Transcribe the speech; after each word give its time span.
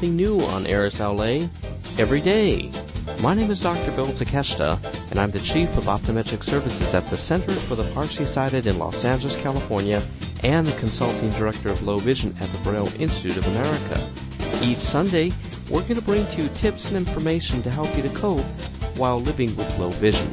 something 0.00 0.16
new 0.16 0.40
on 0.40 0.66
AIRS 0.66 0.98
LA 0.98 1.46
every 1.98 2.22
day. 2.22 2.70
My 3.22 3.34
name 3.34 3.50
is 3.50 3.60
Dr. 3.60 3.94
Bill 3.94 4.06
Takeshita, 4.06 5.10
and 5.10 5.20
I'm 5.20 5.30
the 5.30 5.40
Chief 5.40 5.76
of 5.76 5.84
Optometric 5.84 6.42
Services 6.42 6.94
at 6.94 7.06
the 7.10 7.18
Center 7.18 7.52
for 7.52 7.74
the 7.74 7.84
Partially 7.92 8.24
Sighted 8.24 8.66
in 8.66 8.78
Los 8.78 9.04
Angeles, 9.04 9.38
California, 9.42 10.02
and 10.42 10.66
the 10.66 10.78
Consulting 10.78 11.28
Director 11.32 11.68
of 11.68 11.82
Low 11.82 11.98
Vision 11.98 12.34
at 12.40 12.48
the 12.48 12.58
Braille 12.60 12.88
Institute 12.98 13.36
of 13.36 13.46
America. 13.48 14.10
Each 14.62 14.78
Sunday, 14.78 15.32
we're 15.68 15.82
going 15.82 15.96
to 15.96 16.00
bring 16.02 16.24
to 16.28 16.42
you 16.44 16.48
tips 16.54 16.90
and 16.90 16.96
information 16.96 17.60
to 17.60 17.70
help 17.70 17.94
you 17.94 18.02
to 18.02 18.14
cope 18.14 18.40
while 18.96 19.20
living 19.20 19.54
with 19.54 19.78
low 19.78 19.90
vision. 19.90 20.30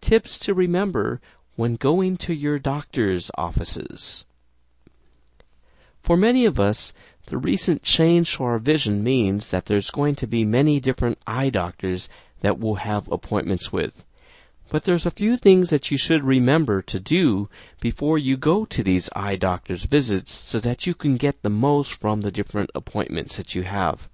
Tips 0.00 0.38
to 0.38 0.54
remember 0.54 1.20
when 1.56 1.76
going 1.76 2.16
to 2.16 2.32
your 2.32 2.58
doctor's 2.58 3.30
offices. 3.36 4.24
For 6.00 6.16
many 6.18 6.44
of 6.44 6.60
us, 6.60 6.92
the 7.26 7.38
recent 7.38 7.82
change 7.82 8.36
to 8.36 8.44
our 8.44 8.58
vision 8.58 9.02
means 9.02 9.50
that 9.50 9.66
there's 9.66 9.90
going 9.90 10.14
to 10.16 10.26
be 10.26 10.44
many 10.44 10.80
different 10.80 11.18
eye 11.26 11.50
doctors 11.50 12.08
that 12.42 12.58
we'll 12.58 12.74
have 12.74 13.10
appointments 13.10 13.72
with. 13.72 14.04
But 14.70 14.84
there's 14.84 15.06
a 15.06 15.10
few 15.10 15.36
things 15.36 15.70
that 15.70 15.90
you 15.90 15.96
should 15.96 16.24
remember 16.24 16.82
to 16.82 16.98
do 16.98 17.48
before 17.80 18.18
you 18.18 18.36
go 18.36 18.64
to 18.64 18.82
these 18.82 19.08
eye 19.14 19.36
doctor's 19.36 19.84
visits 19.84 20.32
so 20.32 20.58
that 20.60 20.86
you 20.86 20.94
can 20.94 21.16
get 21.16 21.42
the 21.42 21.50
most 21.50 21.94
from 21.94 22.20
the 22.20 22.30
different 22.30 22.70
appointments 22.74 23.36
that 23.36 23.54
you 23.54 23.62
have. 23.62 24.08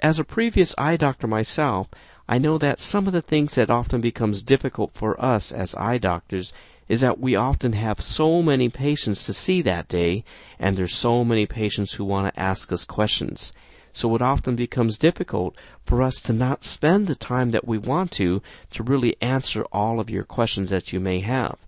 As 0.00 0.18
a 0.18 0.24
previous 0.24 0.74
eye 0.76 0.96
doctor 0.96 1.26
myself, 1.26 1.88
I 2.28 2.38
know 2.38 2.58
that 2.58 2.80
some 2.80 3.06
of 3.06 3.12
the 3.12 3.22
things 3.22 3.54
that 3.54 3.70
often 3.70 4.00
becomes 4.00 4.42
difficult 4.42 4.92
for 4.94 5.18
us 5.22 5.52
as 5.52 5.74
eye 5.76 5.98
doctors 5.98 6.52
is 6.88 7.00
that 7.00 7.18
we 7.18 7.34
often 7.34 7.72
have 7.72 8.00
so 8.00 8.42
many 8.42 8.68
patients 8.68 9.24
to 9.24 9.32
see 9.32 9.62
that 9.62 9.88
day, 9.88 10.24
and 10.58 10.76
there's 10.76 10.94
so 10.94 11.24
many 11.24 11.46
patients 11.46 11.94
who 11.94 12.04
want 12.04 12.32
to 12.32 12.40
ask 12.40 12.70
us 12.72 12.84
questions. 12.84 13.52
So 13.92 14.14
it 14.16 14.22
often 14.22 14.56
becomes 14.56 14.98
difficult 14.98 15.56
for 15.86 16.02
us 16.02 16.20
to 16.22 16.32
not 16.32 16.64
spend 16.64 17.06
the 17.06 17.14
time 17.14 17.52
that 17.52 17.66
we 17.66 17.78
want 17.78 18.10
to 18.12 18.42
to 18.72 18.82
really 18.82 19.16
answer 19.20 19.64
all 19.72 20.00
of 20.00 20.10
your 20.10 20.24
questions 20.24 20.70
that 20.70 20.92
you 20.92 20.98
may 20.98 21.20
have. 21.20 21.58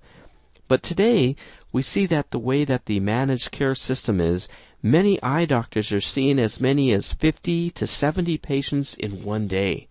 But 0.69 0.83
today, 0.83 1.37
we 1.73 1.83
see 1.83 2.07
that 2.07 2.33
the 2.33 2.39
way 2.39 2.65
that 2.65 2.87
the 2.87 2.99
managed 2.99 3.53
care 3.53 3.77
system 3.77 4.21
is, 4.21 4.49
many 4.83 5.23
eye 5.23 5.45
doctors 5.45 5.93
are 5.93 6.01
seeing 6.01 6.39
as 6.39 6.61
many 6.61 6.93
as 6.93 7.13
50 7.13 7.71
to 7.71 7.87
70 7.87 8.39
patients 8.39 8.95
in 8.95 9.23
one 9.23 9.47
day. 9.47 9.87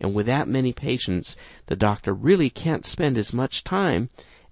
And 0.00 0.12
with 0.12 0.26
that 0.26 0.48
many 0.48 0.72
patients, 0.72 1.36
the 1.66 1.76
doctor 1.76 2.12
really 2.12 2.50
can't 2.50 2.84
spend 2.84 3.16
as 3.16 3.32
much 3.32 3.62
time 3.62 4.08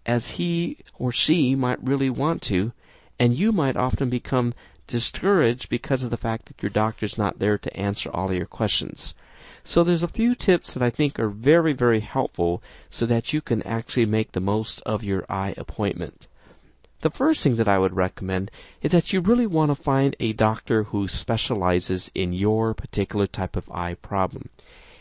as 0.07 0.33
he 0.33 0.79
or 0.99 1.11
she 1.13 1.55
might 1.55 1.83
really 1.83 2.11
want 2.11 2.43
to, 2.43 2.73
and 3.19 3.35
you 3.37 3.53
might 3.53 3.77
often 3.77 4.11
become 4.11 4.55
discouraged 4.87 5.69
because 5.69 6.03
of 6.03 6.11
the 6.11 6.17
fact 6.17 6.47
that 6.47 6.63
your 6.63 6.71
doctor's 6.71 7.17
not 7.17 7.39
there 7.39 7.57
to 7.57 7.77
answer 7.77 8.11
all 8.11 8.31
of 8.31 8.37
your 8.37 8.47
questions. 8.47 9.15
So 9.65 9.83
there's 9.83 10.03
a 10.03 10.09
few 10.09 10.35
tips 10.35 10.75
that 10.75 10.83
I 10.83 10.91
think 10.91 11.19
are 11.19 11.31
very, 11.31 11.73
very 11.73 12.01
helpful 12.01 12.63
so 12.91 13.07
that 13.07 13.33
you 13.33 13.41
can 13.41 13.63
actually 13.63 14.05
make 14.05 14.33
the 14.33 14.41
most 14.41 14.81
of 14.83 15.03
your 15.03 15.25
eye 15.29 15.55
appointment. 15.57 16.27
The 17.01 17.11
first 17.11 17.43
thing 17.43 17.57
that 17.57 17.69
I 17.69 17.79
would 17.79 17.97
recommend 17.97 18.51
is 18.83 18.93
that 18.93 19.13
you 19.13 19.21
really 19.21 19.47
want 19.47 19.71
to 19.71 19.75
find 19.75 20.17
a 20.21 20.33
doctor 20.33 20.85
who 20.85 21.09
specializes 21.09 22.11
in 22.15 22.33
your 22.33 22.75
particular 22.75 23.27
type 23.27 23.57
of 23.57 23.71
eye 23.71 23.95
problem. 23.95 24.49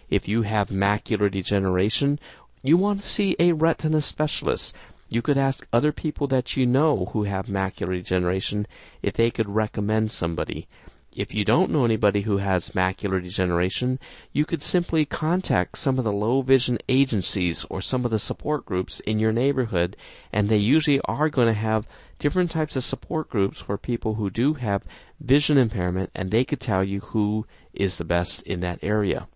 If 0.09 0.28
you 0.28 0.44
have 0.44 0.70
macular 0.70 1.31
degeneration, 1.31 2.20
you 2.62 2.78
want 2.78 3.02
to 3.02 3.08
see 3.08 3.36
a 3.40 3.52
retina 3.52 4.02
specialist 4.02 4.74
you 5.14 5.22
could 5.22 5.38
ask 5.38 5.67
other 5.72 5.92
people 5.92 6.25
that 6.25 6.58
you 6.58 6.66
know 6.66 7.06
who 7.14 7.23
have 7.23 7.45
macular 7.45 7.94
degeneration 7.94 8.66
if 9.03 9.14
they 9.14 9.30
could 9.30 9.47
recommend 9.47 10.11
somebody. 10.11 10.67
If 11.16 11.36
you 11.36 11.45
don't 11.45 11.69
know 11.69 11.86
anybody 11.86 12.22
who 12.22 12.38
has 12.38 12.72
macular 12.72 13.22
degeneration, 13.22 14.00
you 14.31 14.44
could 14.44 14.63
simply 14.63 15.06
contact 15.06 15.78
some 15.78 16.00
of 16.00 16.03
the 16.03 16.12
low 16.12 16.41
vision 16.41 16.79
agencies 16.90 17.63
or 17.69 17.79
some 17.79 18.06
of 18.06 18.09
the 18.09 18.18
support 18.18 18.66
groups 18.66 19.00
in 19.02 19.19
your 19.19 19.31
neighborhood, 19.31 19.96
and 20.31 20.50
they 20.50 20.57
usually 20.57 21.00
are 21.02 21.29
going 21.29 21.47
to 21.47 21.53
have 21.53 21.88
different 22.18 22.50
types 22.50 22.75
of 22.75 22.84
support 22.84 23.29
groups 23.29 23.59
for 23.59 23.78
people 23.78 24.16
who 24.16 24.31
do 24.31 24.56
have 24.56 24.84
vision 25.19 25.59
impairment, 25.59 26.09
and 26.16 26.31
they 26.31 26.44
could 26.44 26.59
tell 26.59 26.84
you 26.84 27.02
who 27.02 27.46
is 27.72 27.97
the 27.97 28.03
best 28.03 28.41
in 28.41 28.62
that 28.62 28.79
area. 28.81 29.28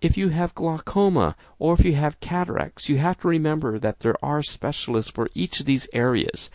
If 0.00 0.16
you 0.16 0.28
have 0.28 0.54
glaucoma 0.54 1.34
or 1.58 1.74
if 1.74 1.84
you 1.84 1.96
have 1.96 2.20
cataracts, 2.20 2.88
you 2.88 2.98
have 2.98 3.18
to 3.20 3.28
remember 3.28 3.80
that 3.80 3.98
there 3.98 4.14
are 4.22 4.44
specialists 4.44 5.10
for 5.10 5.28
each 5.34 5.58
of 5.58 5.66
these 5.66 5.88
areas. 5.92 6.50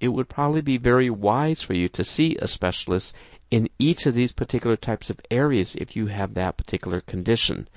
It 0.00 0.08
would 0.08 0.28
probably 0.28 0.62
be 0.62 0.78
very 0.78 1.08
wise 1.08 1.62
for 1.62 1.74
you 1.74 1.88
to 1.90 2.02
see 2.02 2.36
a 2.36 2.48
specialist 2.48 3.14
in 3.52 3.68
each 3.78 4.04
of 4.04 4.14
these 4.14 4.32
particular 4.32 4.76
types 4.76 5.10
of 5.10 5.20
areas 5.30 5.76
if 5.76 5.94
you 5.94 6.08
have 6.08 6.34
that 6.34 6.56
particular 6.56 7.00
condition. 7.00 7.68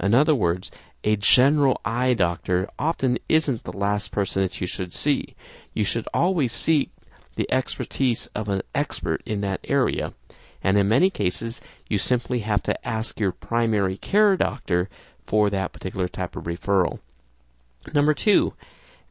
In 0.00 0.14
other 0.14 0.34
words, 0.34 0.70
a 1.02 1.16
general 1.16 1.78
eye 1.84 2.14
doctor 2.14 2.66
often 2.78 3.18
isn't 3.28 3.64
the 3.64 3.72
last 3.76 4.12
person 4.12 4.42
that 4.42 4.62
you 4.62 4.66
should 4.66 4.94
see. 4.94 5.34
You 5.74 5.84
should 5.84 6.08
always 6.14 6.54
seek 6.54 6.90
the 7.36 7.52
expertise 7.52 8.28
of 8.34 8.48
an 8.48 8.62
expert 8.74 9.22
in 9.26 9.42
that 9.42 9.60
area 9.64 10.14
and 10.64 10.78
in 10.78 10.88
many 10.88 11.10
cases, 11.10 11.60
you 11.88 11.98
simply 11.98 12.40
have 12.40 12.62
to 12.62 12.88
ask 12.88 13.20
your 13.20 13.32
primary 13.32 13.98
care 13.98 14.34
doctor 14.34 14.88
for 15.26 15.50
that 15.50 15.72
particular 15.74 16.08
type 16.08 16.34
of 16.34 16.44
referral. 16.44 17.00
Number 17.92 18.14
two, 18.14 18.54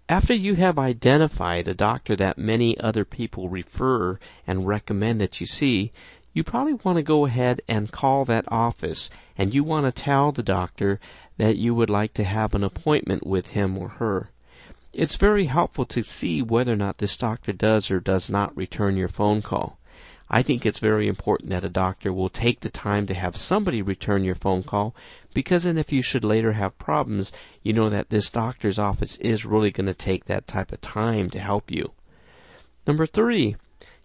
after 0.09 0.33
you 0.33 0.55
have 0.55 0.79
identified 0.79 1.67
a 1.67 1.75
doctor 1.75 2.15
that 2.15 2.39
many 2.39 2.77
other 2.79 3.05
people 3.05 3.49
refer 3.49 4.19
and 4.47 4.67
recommend 4.67 5.21
that 5.21 5.39
you 5.39 5.45
see, 5.45 5.91
you 6.33 6.43
probably 6.43 6.73
want 6.73 6.97
to 6.97 7.03
go 7.03 7.27
ahead 7.27 7.61
and 7.67 7.91
call 7.91 8.25
that 8.25 8.51
office 8.51 9.11
and 9.37 9.53
you 9.53 9.63
want 9.63 9.85
to 9.85 10.03
tell 10.03 10.31
the 10.31 10.41
doctor 10.41 10.99
that 11.37 11.57
you 11.57 11.75
would 11.75 11.89
like 11.89 12.15
to 12.15 12.23
have 12.23 12.55
an 12.55 12.63
appointment 12.63 13.27
with 13.27 13.47
him 13.47 13.77
or 13.77 13.89
her. 13.89 14.31
It's 14.91 15.15
very 15.15 15.45
helpful 15.45 15.85
to 15.85 16.01
see 16.01 16.41
whether 16.41 16.73
or 16.73 16.77
not 16.77 16.97
this 16.97 17.15
doctor 17.15 17.53
does 17.53 17.91
or 17.91 17.99
does 17.99 18.29
not 18.29 18.57
return 18.57 18.97
your 18.97 19.07
phone 19.07 19.43
call. 19.43 19.77
I 20.33 20.41
think 20.41 20.65
it's 20.65 20.79
very 20.79 21.07
important 21.07 21.51
that 21.51 21.63
a 21.63 21.69
doctor 21.69 22.11
will 22.11 22.27
take 22.27 22.61
the 22.61 22.71
time 22.71 23.05
to 23.05 23.13
have 23.13 23.37
somebody 23.37 23.83
return 23.83 24.23
your 24.23 24.33
phone 24.33 24.63
call 24.63 24.95
because 25.31 25.61
then 25.61 25.77
if 25.77 25.91
you 25.91 26.01
should 26.01 26.23
later 26.23 26.53
have 26.53 26.79
problems, 26.79 27.31
you 27.61 27.71
know 27.71 27.87
that 27.91 28.09
this 28.09 28.31
doctor's 28.31 28.79
office 28.79 29.15
is 29.17 29.45
really 29.45 29.69
going 29.69 29.85
to 29.85 29.93
take 29.93 30.25
that 30.25 30.47
type 30.47 30.71
of 30.71 30.81
time 30.81 31.29
to 31.29 31.39
help 31.39 31.69
you. 31.69 31.91
Number 32.87 33.05
three, 33.05 33.57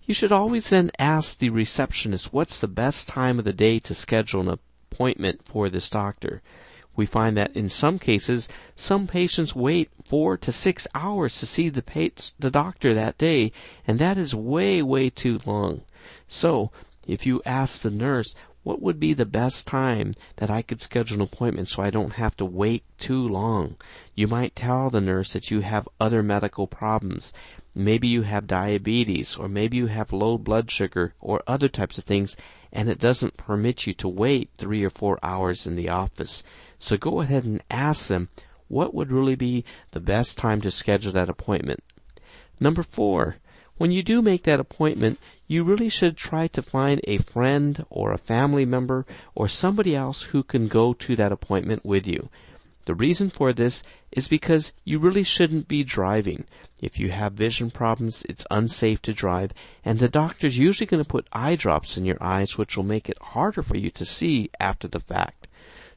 you 0.03 0.13
should 0.13 0.31
always 0.31 0.69
then 0.69 0.91
ask 0.99 1.39
the 1.39 1.49
receptionist 1.49 2.31
what's 2.31 2.61
the 2.61 2.69
best 2.69 3.09
time 3.09 3.39
of 3.39 3.47
the 3.47 3.55
day 3.55 3.79
to 3.79 3.95
schedule 3.95 4.43
an 4.43 4.59
appointment 4.93 5.41
for 5.47 5.71
this 5.71 5.89
doctor. 5.89 6.43
We 6.95 7.07
find 7.07 7.39
that 7.39 7.57
in 7.57 7.71
some 7.71 7.99
cases, 7.99 8.51
some 8.77 9.07
patients 9.07 9.57
wait 9.57 9.89
four 10.05 10.37
to 10.37 10.53
six 10.53 10.87
hours 10.95 11.41
to 11.41 11.47
see 11.47 11.71
the, 11.71 12.13
the 12.39 12.51
doctor 12.51 12.93
that 12.93 13.17
day, 13.17 13.51
and 13.87 13.99
that 13.99 14.19
is 14.19 14.35
way, 14.35 14.83
way 14.83 15.09
too 15.09 15.41
long. 15.47 15.85
So, 16.29 16.71
if 17.07 17.25
you 17.25 17.41
ask 17.47 17.81
the 17.81 17.91
nurse, 17.91 18.35
what 18.63 18.83
would 18.83 19.01
be 19.01 19.15
the 19.15 19.25
best 19.25 19.67
time 19.67 20.15
that 20.37 20.51
I 20.51 20.61
could 20.61 20.83
schedule 20.83 21.15
an 21.17 21.23
appointment 21.23 21.69
so 21.69 21.83
I 21.83 21.89
don't 21.89 22.13
have 22.13 22.37
to 22.37 22.45
wait 22.45 22.85
too 22.99 23.27
long? 23.27 23.77
You 24.15 24.29
might 24.29 24.55
tell 24.55 24.91
the 24.91 25.01
nurse 25.01 25.33
that 25.33 25.51
you 25.51 25.61
have 25.61 25.89
other 25.99 26.23
medical 26.23 26.67
problems. 26.67 27.33
Maybe 27.75 28.09
you 28.09 28.23
have 28.23 28.47
diabetes, 28.47 29.37
or 29.37 29.49
maybe 29.49 29.79
you 29.79 29.87
have 29.87 30.13
low 30.13 30.37
blood 30.37 30.71
sugar, 30.71 31.15
or 31.19 31.43
other 31.47 31.69
types 31.69 31.97
of 31.97 32.05
things, 32.05 32.37
and 32.71 32.91
it 32.91 32.99
doesn't 32.99 33.39
permit 33.39 33.87
you 33.87 33.95
to 33.95 34.09
wait 34.09 34.51
three 34.59 34.85
or 34.85 34.91
four 34.91 35.19
hours 35.23 35.67
in 35.67 35.77
the 35.77 35.89
office. 35.89 36.43
So 36.79 36.99
go 36.99 37.23
ahead 37.23 37.45
and 37.45 37.63
ask 37.71 38.09
them 38.09 38.29
what 38.69 38.93
would 38.93 39.11
really 39.11 39.35
be 39.35 39.65
the 39.93 40.01
best 40.01 40.37
time 40.37 40.61
to 40.61 40.71
schedule 40.71 41.13
that 41.13 41.31
appointment. 41.31 41.83
Number 42.61 42.83
four, 42.83 43.37
when 43.79 43.93
you 43.93 44.03
do 44.03 44.21
make 44.21 44.43
that 44.43 44.61
appointment, 44.61 45.19
you 45.47 45.65
really 45.65 45.89
should 45.89 46.17
try 46.17 46.49
to 46.49 46.63
find 46.63 47.01
a 47.05 47.19
friend 47.19 47.85
or 47.89 48.13
a 48.13 48.19
family 48.19 48.67
member 48.67 49.07
or 49.35 49.49
somebody 49.49 49.97
else 49.97 50.23
who 50.23 50.43
can 50.43 50.69
go 50.69 50.93
to 50.93 51.17
that 51.17 51.33
appointment 51.33 51.85
with 51.85 52.07
you. 52.07 52.29
The 52.85 52.95
reason 52.95 53.31
for 53.31 53.53
this 53.53 53.83
is 54.13 54.29
because 54.29 54.73
you 54.85 54.99
really 54.99 55.23
shouldn't 55.23 55.69
be 55.69 55.85
driving. 55.85 56.45
If 56.81 56.99
you 56.99 57.11
have 57.11 57.33
vision 57.35 57.71
problems, 57.71 58.25
it's 58.29 58.47
unsafe 58.51 59.03
to 59.03 59.13
drive, 59.13 59.53
and 59.85 59.99
the 59.99 60.09
doctor's 60.09 60.59
usually 60.59 60.87
going 60.87 61.03
to 61.03 61.09
put 61.09 61.29
eye 61.33 61.57
drops 61.57 61.97
in 61.97 62.05
your 62.05 62.17
eyes, 62.21 62.57
which 62.57 62.77
will 62.77 62.85
make 62.85 63.09
it 63.09 63.19
harder 63.21 63.63
for 63.63 63.77
you 63.77 63.91
to 63.91 64.05
see 64.05 64.51
after 64.59 64.89
the 64.89 65.01
fact. 65.01 65.49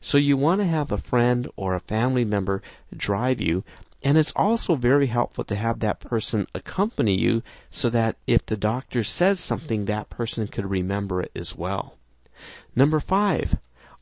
So 0.02 0.18
you 0.18 0.36
want 0.36 0.62
to 0.62 0.68
have 0.68 0.92
a 0.92 0.98
friend 0.98 1.48
or 1.56 1.76
a 1.76 1.80
family 1.80 2.26
member 2.26 2.62
drive 2.96 3.40
you 3.40 3.64
and 4.04 4.18
it's 4.18 4.34
also 4.36 4.76
very 4.76 5.08
helpful 5.08 5.44
to 5.44 5.56
have 5.56 5.80
that 5.80 6.00
person 6.00 6.48
accompany 6.56 7.20
you 7.20 7.44
so 7.70 7.90
that 7.90 8.18
if 8.26 8.46
the 8.46 8.58
doctor 8.58 9.04
says 9.04 9.40
something, 9.40 9.86
that 9.86 10.10
person 10.10 10.48
could 10.48 10.70
remember 10.70 11.22
it 11.22 11.32
as 11.36 11.56
well. 11.56 11.98
Number 12.76 13.00
five, 13.00 13.58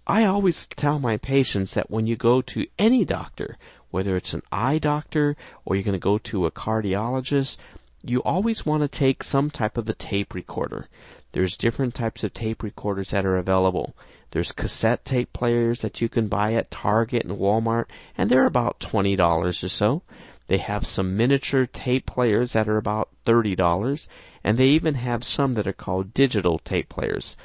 I 0.07 0.25
always 0.25 0.68
tell 0.68 1.00
my 1.00 1.18
patients 1.18 1.74
that 1.74 1.92
when 1.92 2.07
you 2.07 2.16
go 2.16 2.42
to 2.42 2.66
any 2.78 3.04
doctor, 3.06 3.57
whether 3.92 4.16
it's 4.16 4.34
an 4.34 4.44
eye 4.51 4.78
doctor 4.78 5.36
or 5.66 5.75
you're 5.75 5.84
going 5.84 5.94
to 5.94 6.00
go 6.00 6.18
to 6.18 6.45
a 6.45 6.52
cardiologist, 6.52 7.57
you 8.02 8.24
always 8.24 8.66
want 8.66 8.81
to 8.81 8.88
take 8.88 9.24
some 9.24 9.50
type 9.50 9.78
of 9.78 9.90
a 9.90 9.94
tape 9.94 10.34
recorder 10.34 10.88
there's 11.31 11.57
different 11.57 11.94
types 11.94 12.24
of 12.24 12.34
tape 12.34 12.63
recorders 12.63 13.12
that 13.12 13.25
are 13.25 13.38
available. 13.38 13.95
There's 14.31 14.52
cassette 14.52 15.06
tape 15.06 15.34
players 15.34 15.81
that 15.81 16.02
you 16.02 16.10
can 16.10 16.28
buy 16.28 16.54
at 16.54 16.70
Target 16.70 17.26
and 17.26 17.38
Walmart, 17.38 17.86
and 18.18 18.30
they're 18.30 18.46
about 18.46 18.80
$20 18.80 19.64
or 19.64 19.70
so. 19.70 20.04
They 20.48 20.58
have 20.58 20.86
some 20.86 21.18
miniature 21.18 21.66
tape 21.66 22.06
players 22.06 22.54
that 22.54 22.68
are 22.68 22.78
about 22.78 23.10
$30, 23.26 24.08
and 24.44 24.58
they 24.58 24.68
even 24.68 24.96
have 24.96 25.24
some 25.24 25.54
that 25.56 25.68
are 25.68 25.74
called 25.74 26.14
digital 26.14 26.60
tape 26.60 26.90
players. 26.90 27.38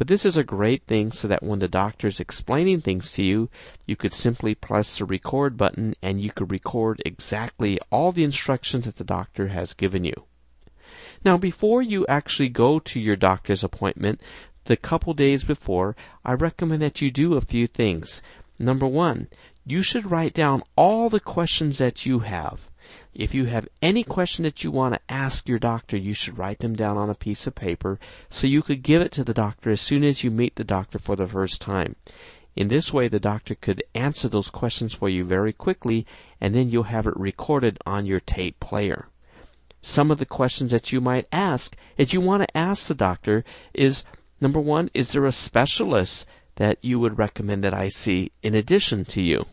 But 0.00 0.08
this 0.08 0.24
is 0.24 0.38
a 0.38 0.44
great 0.44 0.84
thing 0.86 1.12
so 1.12 1.28
that 1.28 1.42
when 1.42 1.58
the 1.58 1.68
doctor's 1.68 2.20
explaining 2.20 2.80
things 2.80 3.12
to 3.12 3.22
you, 3.22 3.50
you 3.86 3.96
could 3.96 4.14
simply 4.14 4.54
press 4.54 4.96
the 4.96 5.04
record 5.04 5.58
button 5.58 5.94
and 6.00 6.22
you 6.22 6.32
could 6.32 6.50
record 6.50 7.02
exactly 7.04 7.78
all 7.90 8.10
the 8.10 8.24
instructions 8.24 8.86
that 8.86 8.96
the 8.96 9.04
doctor 9.04 9.48
has 9.48 9.74
given 9.74 10.04
you. 10.04 10.24
Now, 11.22 11.36
before 11.36 11.82
you 11.82 12.06
actually 12.06 12.48
go 12.48 12.78
to 12.78 12.98
your 12.98 13.16
doctor's 13.16 13.62
appointment, 13.62 14.22
the 14.70 14.76
couple 14.76 15.14
days 15.14 15.42
before, 15.42 15.96
I 16.24 16.32
recommend 16.34 16.80
that 16.82 17.02
you 17.02 17.10
do 17.10 17.34
a 17.34 17.40
few 17.40 17.66
things. 17.66 18.22
Number 18.56 18.86
one, 18.86 19.26
you 19.66 19.82
should 19.82 20.12
write 20.12 20.32
down 20.32 20.62
all 20.76 21.10
the 21.10 21.18
questions 21.18 21.78
that 21.78 22.06
you 22.06 22.20
have. 22.20 22.60
If 23.12 23.34
you 23.34 23.46
have 23.46 23.68
any 23.82 24.04
question 24.04 24.44
that 24.44 24.62
you 24.62 24.70
want 24.70 24.94
to 24.94 25.00
ask 25.12 25.48
your 25.48 25.58
doctor, 25.58 25.96
you 25.96 26.14
should 26.14 26.38
write 26.38 26.60
them 26.60 26.76
down 26.76 26.96
on 26.96 27.10
a 27.10 27.16
piece 27.16 27.48
of 27.48 27.56
paper 27.56 27.98
so 28.30 28.46
you 28.46 28.62
could 28.62 28.84
give 28.84 29.02
it 29.02 29.10
to 29.12 29.24
the 29.24 29.34
doctor 29.34 29.70
as 29.70 29.80
soon 29.80 30.04
as 30.04 30.22
you 30.22 30.30
meet 30.30 30.54
the 30.54 30.62
doctor 30.62 31.00
for 31.00 31.16
the 31.16 31.26
first 31.26 31.60
time. 31.60 31.96
In 32.54 32.68
this 32.68 32.92
way, 32.92 33.08
the 33.08 33.18
doctor 33.18 33.56
could 33.56 33.82
answer 33.92 34.28
those 34.28 34.50
questions 34.50 34.92
for 34.92 35.08
you 35.08 35.24
very 35.24 35.52
quickly, 35.52 36.06
and 36.40 36.54
then 36.54 36.70
you'll 36.70 36.84
have 36.84 37.08
it 37.08 37.16
recorded 37.16 37.76
on 37.84 38.06
your 38.06 38.20
tape 38.20 38.60
player. 38.60 39.08
Some 39.82 40.12
of 40.12 40.18
the 40.18 40.26
questions 40.26 40.70
that 40.70 40.92
you 40.92 41.00
might 41.00 41.26
ask, 41.32 41.74
that 41.96 42.12
you 42.12 42.20
want 42.20 42.42
to 42.44 42.56
ask 42.56 42.86
the 42.86 42.94
doctor, 42.94 43.44
is 43.74 44.04
number 44.40 44.60
one, 44.60 44.90
is 44.94 45.12
there 45.12 45.26
a 45.26 45.32
specialist 45.32 46.26
that 46.56 46.78
you 46.82 46.98
would 46.98 47.18
recommend 47.18 47.64
that 47.64 47.74
I 47.74 47.88
see 47.88 48.32
in 48.42 48.54
addition 48.54 49.04
to 49.06 49.22
you? 49.22 49.46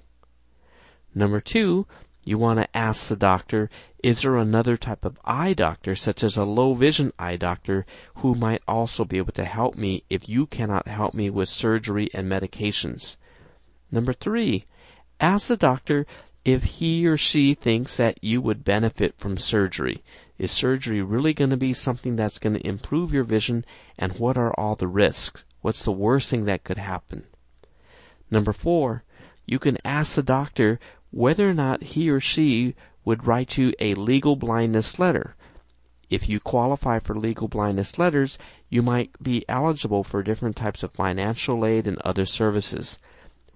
Number 1.13 1.42
two, 1.42 1.88
you 2.24 2.38
want 2.38 2.60
to 2.60 2.78
ask 2.78 3.07
the 3.07 3.16
doctor, 3.16 3.69
is 4.04 4.22
there 4.22 4.36
another 4.36 4.75
type 4.75 5.06
of 5.06 5.18
eye 5.24 5.54
doctor, 5.54 5.95
such 5.95 6.24
as 6.24 6.36
a 6.36 6.44
low 6.44 6.74
vision 6.74 7.13
eye 7.18 7.38
doctor, 7.38 7.86
who 8.16 8.36
might 8.36 8.62
also 8.68 9.06
be 9.06 9.18
able 9.18 9.31
to 9.34 9.45
help 9.45 9.75
me 9.75 10.04
if 10.10 10.28
you 10.28 10.45
cannot 10.45 10.88
help 10.88 11.13
me 11.13 11.30
with 11.30 11.48
surgery 11.48 12.10
and 12.13 12.30
medications? 12.30 13.16
Number 13.89 14.12
three, 14.12 14.66
ask 15.19 15.48
the 15.48 15.57
doctor 15.57 16.06
if 16.44 16.63
he 16.63 17.07
or 17.07 17.18
she 17.18 17.54
thinks 17.54 17.95
that 17.95 18.22
you 18.22 18.42
would 18.42 18.63
benefit 18.63 19.18
from 19.18 19.38
surgery. 19.38 20.04
Is 20.38 20.51
surgery 20.51 21.01
really 21.01 21.34
going 21.34 21.50
to 21.50 21.57
be 21.57 21.74
something 21.74 22.16
that's 22.16 22.38
going 22.38 22.54
to 22.54 22.68
improve 22.68 23.12
your 23.12 23.24
vision, 23.24 23.66
and 23.98 24.19
what 24.19 24.38
are 24.38 24.54
all 24.54 24.75
the 24.75 24.88
risks? 24.88 25.44
What's 25.62 25.84
the 25.84 25.92
worst 25.92 26.30
thing 26.30 26.45
that 26.45 26.63
could 26.63 26.78
happen? 26.78 27.25
Number 28.30 28.54
four, 28.54 29.04
you 29.45 29.57
can 29.57 29.78
ask 29.84 30.16
the 30.16 30.24
doctor 30.24 30.80
whether 31.10 31.50
or 31.50 31.54
not 31.54 31.81
he 31.81 32.10
or 32.10 32.19
she 32.19 32.75
would 33.04 33.25
write 33.25 33.57
you 33.57 33.74
a 33.80 33.95
legal 33.95 34.36
blindness 34.36 35.00
letter. 35.00 35.36
If 36.10 36.30
you 36.30 36.39
qualify 36.39 37.00
for 37.00 37.18
legal 37.18 37.48
blindness 37.48 37.98
letters, 37.98 38.38
you 38.69 38.81
might 38.81 39.12
be 39.22 39.44
eligible 39.50 40.04
for 40.04 40.22
different 40.22 40.56
types 40.56 40.84
of 40.84 40.92
financial 40.92 41.66
aid 41.66 41.88
and 41.88 41.98
other 42.00 42.25
services. 42.25 43.00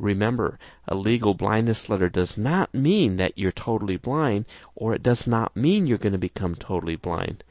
Remember, 0.02 0.58
a 0.88 0.96
legal 0.96 1.36
blindness 1.36 1.88
letter 1.88 2.10
does 2.10 2.36
not 2.36 2.74
mean 2.74 3.18
that 3.18 3.38
you're 3.38 3.52
totally 3.52 3.98
blind, 3.98 4.46
or 4.74 4.96
it 4.96 5.04
does 5.04 5.28
not 5.28 5.56
mean 5.56 5.86
you're 5.86 6.00
going 6.00 6.12
to 6.12 6.18
become 6.18 6.56
totally 6.56 6.96
blind, 6.96 7.44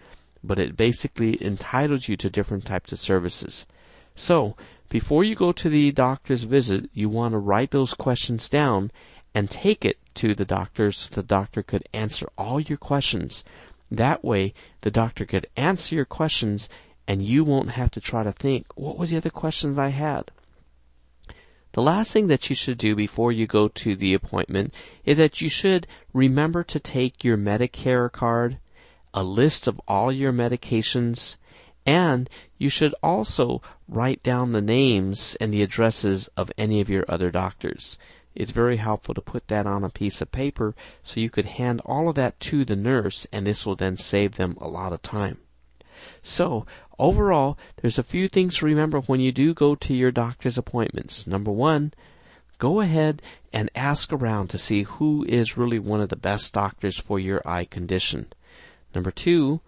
but 0.43 0.59
it 0.59 0.77
basically 0.77 1.41
entitles 1.41 2.09
you 2.09 2.17
to 2.17 2.29
different 2.29 2.67
types 2.67 2.91
of 2.91 2.99
services. 2.99 3.67
So, 4.17 4.57
before 4.89 5.23
you 5.23 5.37
go 5.37 5.53
to 5.53 5.69
the 5.69 5.93
doctor's 5.93 6.43
visit, 6.43 6.91
you 6.93 7.09
want 7.09 7.35
to 7.35 7.39
write 7.39 7.71
those 7.71 7.95
questions 7.95 8.49
down 8.49 8.91
and 9.33 9.49
take 9.49 9.85
it 9.85 9.99
to 10.17 10.35
the 10.35 10.45
doctor 10.45 10.91
so 10.91 11.09
the 11.15 11.23
doctor 11.23 11.63
could 11.63 11.89
answer 11.93 12.29
all 12.37 12.59
your 12.59 12.79
questions. 12.79 13.45
That 13.93 14.25
way, 14.25 14.55
the 14.81 14.91
doctor 14.91 15.25
could 15.25 15.47
answer 15.57 15.95
your 15.95 16.05
questions 16.05 16.69
and 17.07 17.25
you 17.25 17.45
won't 17.45 17.71
have 17.71 17.93
to 17.93 18.01
try 18.01 18.25
to 18.25 18.33
think, 18.33 18.67
what 18.75 18.99
was 18.99 19.11
the 19.11 19.19
other 19.19 19.31
questions 19.31 19.79
I 19.79 19.91
had? 19.91 20.33
The 21.73 21.83
last 21.83 22.13
thing 22.13 22.27
that 22.27 22.51
you 22.51 22.57
should 22.57 22.79
do 22.79 22.95
before 22.95 23.33
you 23.33 23.47
go 23.47 23.69
to 23.69 23.95
the 23.95 24.15
appointment 24.15 24.75
is 25.05 25.19
that 25.19 25.41
you 25.41 25.49
should 25.49 25.87
remember 26.13 26.65
to 26.65 26.81
take 26.81 27.23
your 27.23 27.37
Medicare 27.37 28.11
card, 28.11 28.59
a 29.15 29.23
list 29.23 29.67
of 29.67 29.81
all 29.87 30.11
your 30.11 30.33
medications, 30.33 31.37
and 31.87 32.29
you 32.59 32.69
should 32.69 32.95
also 33.03 33.63
write 33.89 34.23
down 34.23 34.53
the 34.53 34.61
names 34.61 35.37
and 35.41 35.53
the 35.53 35.63
addresses 35.63 36.29
of 36.37 36.53
any 36.59 36.81
of 36.81 36.91
your 36.91 37.05
other 37.09 37.31
doctors 37.31 37.99
it's 38.35 38.53
very 38.53 38.77
helpful 38.77 39.15
to 39.15 39.21
put 39.21 39.49
that 39.49 39.67
on 39.67 39.83
a 39.83 39.91
piece 39.91 40.21
of 40.21 40.31
paper 40.31 40.75
so 41.03 41.21
you 41.21 41.31
could 41.31 41.47
hand 41.47 41.81
all 41.85 42.09
of 42.09 42.15
that 42.15 42.39
to 42.41 42.65
the 42.65 42.77
nurse 42.77 43.27
and 43.33 43.47
this 43.47 43.67
will 43.67 43.77
then 43.77 43.97
save 43.97 44.37
them 44.37 44.57
a 44.61 44.69
lot 44.69 44.93
of 44.93 45.03
time. 45.03 45.39
So, 46.23 46.67
overall, 46.99 47.59
there's 47.81 47.99
a 47.99 48.03
few 48.03 48.29
things 48.29 48.59
to 48.59 48.67
remember 48.67 49.01
when 49.01 49.21
you 49.21 49.33
do 49.33 49.55
go 49.55 49.75
to 49.75 49.95
your 49.95 50.11
doctor's 50.11 50.59
appointments. 50.59 51.27
Number 51.27 51.51
one, 51.51 51.93
go 52.59 52.81
ahead 52.81 53.23
and 53.53 53.71
ask 53.75 54.13
around 54.13 54.49
to 54.51 54.59
see 54.59 54.83
who 54.83 55.25
is 55.29 55.57
really 55.57 55.79
one 55.79 56.01
of 56.01 56.09
the 56.09 56.17
best 56.17 56.53
doctors 56.53 56.99
for 56.99 57.19
your 57.19 57.43
eye 57.45 57.65
condition. 57.65 58.27
Number 58.95 59.11
two, 59.11 59.61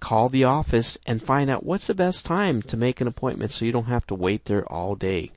call 0.00 0.28
the 0.28 0.44
office 0.44 0.96
and 1.06 1.22
find 1.22 1.50
out 1.50 1.64
what's 1.64 1.86
the 1.88 1.94
best 1.94 2.24
time 2.24 2.62
to 2.62 2.76
make 2.76 3.00
an 3.00 3.06
appointment 3.06 3.50
so 3.50 3.64
you 3.64 3.72
don't 3.72 3.84
have 3.84 4.06
to 4.06 4.14
wait 4.14 4.46
there 4.46 4.70
all 4.70 4.94
day. 4.94 5.32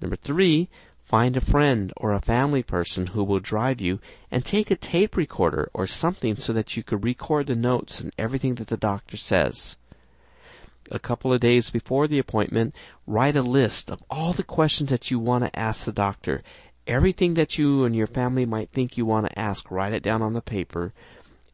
Number 0.00 0.16
three, 0.16 0.68
Find 1.12 1.36
a 1.36 1.42
friend 1.42 1.92
or 1.98 2.14
a 2.14 2.22
family 2.22 2.62
person 2.62 3.08
who 3.08 3.22
will 3.22 3.38
drive 3.38 3.82
you 3.82 4.00
and 4.30 4.42
take 4.42 4.70
a 4.70 4.76
tape 4.76 5.14
recorder 5.14 5.70
or 5.74 5.86
something 5.86 6.36
so 6.36 6.54
that 6.54 6.74
you 6.74 6.82
could 6.82 7.04
record 7.04 7.48
the 7.48 7.54
notes 7.54 8.00
and 8.00 8.14
everything 8.16 8.54
that 8.54 8.68
the 8.68 8.78
doctor 8.78 9.18
says. 9.18 9.76
A 10.90 10.98
couple 10.98 11.30
of 11.30 11.40
days 11.42 11.68
before 11.68 12.08
the 12.08 12.18
appointment, 12.18 12.74
write 13.06 13.36
a 13.36 13.42
list 13.42 13.90
of 13.90 14.02
all 14.08 14.32
the 14.32 14.42
questions 14.42 14.88
that 14.88 15.10
you 15.10 15.18
want 15.18 15.44
to 15.44 15.54
ask 15.54 15.84
the 15.84 15.92
doctor. 15.92 16.42
Everything 16.86 17.34
that 17.34 17.58
you 17.58 17.84
and 17.84 17.94
your 17.94 18.06
family 18.06 18.46
might 18.46 18.70
think 18.70 18.96
you 18.96 19.04
want 19.04 19.26
to 19.26 19.38
ask, 19.38 19.70
write 19.70 19.92
it 19.92 20.02
down 20.02 20.22
on 20.22 20.32
the 20.32 20.40
paper. 20.40 20.94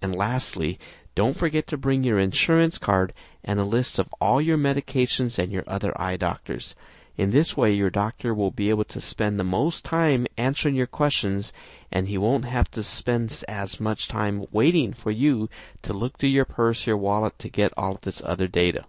And 0.00 0.14
lastly, 0.14 0.78
don't 1.16 1.36
forget 1.36 1.66
to 1.66 1.76
bring 1.76 2.04
your 2.04 2.20
insurance 2.20 2.78
card 2.78 3.12
and 3.42 3.58
a 3.58 3.64
list 3.64 3.98
of 3.98 4.06
all 4.20 4.40
your 4.40 4.56
medications 4.56 5.36
and 5.36 5.50
your 5.50 5.64
other 5.66 6.00
eye 6.00 6.16
doctors. 6.16 6.76
In 7.18 7.32
this 7.32 7.56
way, 7.56 7.72
your 7.72 7.90
doctor 7.90 8.32
will 8.32 8.52
be 8.52 8.70
able 8.70 8.84
to 8.84 9.00
spend 9.00 9.40
the 9.40 9.44
most 9.44 9.84
time 9.84 10.28
answering 10.36 10.76
your 10.76 10.86
questions 10.86 11.52
and 11.90 12.06
he 12.06 12.16
won't 12.16 12.44
have 12.44 12.70
to 12.70 12.82
spend 12.84 13.42
as 13.48 13.80
much 13.80 14.06
time 14.06 14.46
waiting 14.52 14.92
for 14.92 15.10
you 15.10 15.50
to 15.82 15.92
look 15.92 16.16
through 16.16 16.28
your 16.28 16.44
purse, 16.44 16.86
your 16.86 16.96
wallet 16.96 17.36
to 17.40 17.48
get 17.48 17.74
all 17.76 17.96
of 17.96 18.02
this 18.02 18.22
other 18.24 18.46
data. 18.46 18.84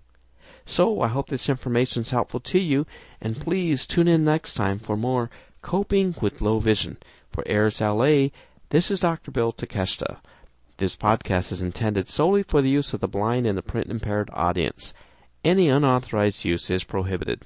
So 0.63 1.01
I 1.01 1.07
hope 1.07 1.29
this 1.29 1.49
information 1.49 2.03
is 2.03 2.11
helpful 2.11 2.39
to 2.41 2.59
you 2.59 2.85
and 3.19 3.41
please 3.41 3.87
tune 3.87 4.07
in 4.07 4.23
next 4.25 4.53
time 4.53 4.77
for 4.77 4.95
more 4.95 5.31
coping 5.63 6.13
with 6.21 6.39
low 6.39 6.59
vision. 6.59 6.97
For 7.31 7.43
AIRS 7.47 7.81
LA, 7.81 8.27
this 8.69 8.91
is 8.91 8.99
Dr. 8.99 9.31
Bill 9.31 9.51
Takeshita. 9.51 10.17
This 10.77 10.95
podcast 10.95 11.51
is 11.51 11.63
intended 11.63 12.07
solely 12.07 12.43
for 12.43 12.61
the 12.61 12.69
use 12.69 12.93
of 12.93 12.99
the 12.99 13.07
blind 13.07 13.47
and 13.47 13.57
the 13.57 13.63
print 13.63 13.87
impaired 13.89 14.29
audience. 14.33 14.93
Any 15.43 15.69
unauthorized 15.69 16.43
use 16.43 16.69
is 16.69 16.83
prohibited. 16.83 17.37